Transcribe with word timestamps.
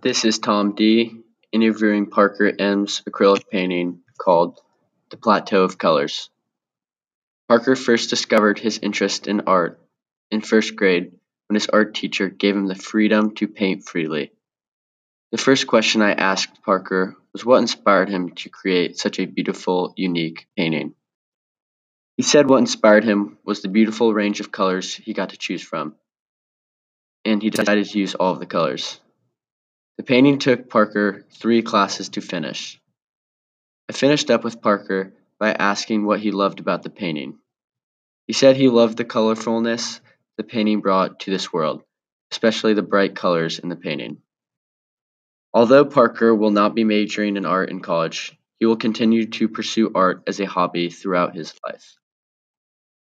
This 0.00 0.24
is 0.24 0.38
Tom 0.38 0.76
D. 0.76 1.24
interviewing 1.50 2.06
Parker 2.06 2.52
M's 2.56 3.02
acrylic 3.10 3.48
painting 3.50 4.02
called 4.16 4.60
The 5.10 5.16
Plateau 5.16 5.64
of 5.64 5.76
Colors. 5.76 6.30
Parker 7.48 7.74
first 7.74 8.08
discovered 8.08 8.60
his 8.60 8.78
interest 8.78 9.26
in 9.26 9.40
art 9.48 9.80
in 10.30 10.40
first 10.40 10.76
grade 10.76 11.10
when 11.48 11.54
his 11.54 11.66
art 11.66 11.96
teacher 11.96 12.28
gave 12.28 12.54
him 12.54 12.68
the 12.68 12.76
freedom 12.76 13.34
to 13.34 13.48
paint 13.48 13.86
freely. 13.86 14.30
The 15.32 15.38
first 15.38 15.66
question 15.66 16.00
I 16.00 16.12
asked 16.12 16.62
Parker 16.62 17.16
was 17.32 17.44
what 17.44 17.58
inspired 17.58 18.08
him 18.08 18.30
to 18.36 18.48
create 18.50 18.98
such 18.98 19.18
a 19.18 19.26
beautiful, 19.26 19.94
unique 19.96 20.46
painting. 20.56 20.94
He 22.16 22.22
said 22.22 22.48
what 22.48 22.58
inspired 22.58 23.02
him 23.02 23.36
was 23.44 23.62
the 23.62 23.68
beautiful 23.68 24.14
range 24.14 24.38
of 24.38 24.52
colors 24.52 24.94
he 24.94 25.12
got 25.12 25.30
to 25.30 25.36
choose 25.36 25.62
from, 25.62 25.96
and 27.24 27.42
he 27.42 27.50
decided 27.50 27.88
to 27.88 27.98
use 27.98 28.14
all 28.14 28.32
of 28.32 28.38
the 28.38 28.46
colors. 28.46 29.00
The 29.98 30.04
painting 30.04 30.38
took 30.38 30.70
Parker 30.70 31.26
three 31.32 31.60
classes 31.60 32.08
to 32.10 32.20
finish. 32.20 32.80
I 33.90 33.92
finished 33.92 34.30
up 34.30 34.44
with 34.44 34.62
Parker 34.62 35.12
by 35.40 35.50
asking 35.50 36.06
what 36.06 36.20
he 36.20 36.30
loved 36.30 36.60
about 36.60 36.84
the 36.84 36.90
painting. 36.90 37.38
He 38.28 38.32
said 38.32 38.56
he 38.56 38.68
loved 38.68 38.96
the 38.96 39.04
colorfulness 39.04 40.00
the 40.36 40.44
painting 40.44 40.80
brought 40.80 41.18
to 41.20 41.32
this 41.32 41.52
world, 41.52 41.82
especially 42.30 42.74
the 42.74 42.82
bright 42.82 43.16
colors 43.16 43.58
in 43.58 43.70
the 43.70 43.76
painting. 43.76 44.22
Although 45.52 45.84
Parker 45.84 46.32
will 46.32 46.52
not 46.52 46.76
be 46.76 46.84
majoring 46.84 47.36
in 47.36 47.44
art 47.44 47.70
in 47.70 47.80
college, 47.80 48.38
he 48.60 48.66
will 48.66 48.76
continue 48.76 49.26
to 49.26 49.48
pursue 49.48 49.90
art 49.96 50.22
as 50.28 50.38
a 50.38 50.46
hobby 50.46 50.90
throughout 50.90 51.34
his 51.34 51.52
life. 51.66 51.96